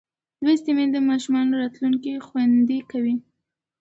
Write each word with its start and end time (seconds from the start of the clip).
لوستې 0.43 0.71
میندې 0.77 0.93
د 1.01 1.05
ماشوم 1.09 1.35
راتلونکی 1.61 2.13
خوندي 2.27 2.79
کوي. 2.91 3.15